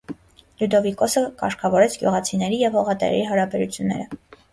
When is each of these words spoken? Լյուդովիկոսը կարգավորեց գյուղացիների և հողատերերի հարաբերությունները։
Լյուդովիկոսը 0.59 1.21
կարգավորեց 1.41 1.97
գյուղացիների 2.03 2.57
և 2.61 2.79
հողատերերի 2.79 3.21
հարաբերությունները։ 3.33 4.19